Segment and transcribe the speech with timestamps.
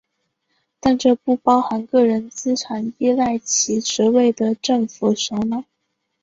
[0.79, 5.63] 但这不包含个人资产依赖其职位的政府首脑。